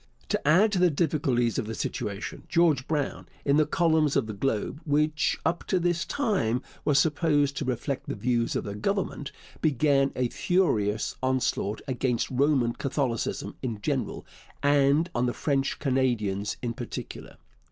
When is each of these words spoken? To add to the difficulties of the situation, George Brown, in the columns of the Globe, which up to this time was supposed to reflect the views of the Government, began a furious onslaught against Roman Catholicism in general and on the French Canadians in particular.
To 0.29 0.47
add 0.47 0.71
to 0.71 0.79
the 0.79 0.89
difficulties 0.89 1.59
of 1.59 1.67
the 1.67 1.75
situation, 1.75 2.45
George 2.49 2.87
Brown, 2.87 3.27
in 3.45 3.57
the 3.57 3.67
columns 3.67 4.15
of 4.15 4.25
the 4.25 4.33
Globe, 4.33 4.81
which 4.83 5.37
up 5.45 5.63
to 5.65 5.77
this 5.79 6.05
time 6.05 6.63
was 6.83 6.97
supposed 6.97 7.55
to 7.57 7.65
reflect 7.65 8.09
the 8.09 8.15
views 8.15 8.55
of 8.55 8.63
the 8.63 8.73
Government, 8.73 9.31
began 9.61 10.11
a 10.15 10.27
furious 10.29 11.15
onslaught 11.21 11.81
against 11.87 12.31
Roman 12.31 12.73
Catholicism 12.73 13.53
in 13.61 13.79
general 13.79 14.25
and 14.63 15.11
on 15.13 15.27
the 15.27 15.33
French 15.35 15.77
Canadians 15.77 16.57
in 16.63 16.73
particular. 16.73 17.37